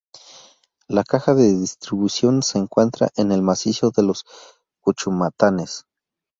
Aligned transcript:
La 0.87 1.03
caja 1.03 1.35
de 1.35 1.43
distribución 1.47 2.41
se 2.41 2.57
encuentra 2.57 3.11
en 3.17 3.31
el 3.31 3.43
macizo 3.43 3.91
de 3.91 4.01
Los 4.01 4.25
Cuchumatanes. 4.81 5.85